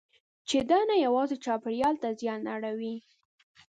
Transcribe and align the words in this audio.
چې 0.49 0.57
دا 0.69 0.79
نه 0.89 0.95
یوازې 1.05 1.35
چاپېریال 1.45 1.95
ته 2.01 2.09
زیان 2.19 2.41
اړوي. 2.55 2.95